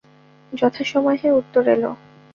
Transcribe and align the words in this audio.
যথাসময়ে 0.53 1.27
উত্তর 1.39 1.63
এল। 1.75 1.83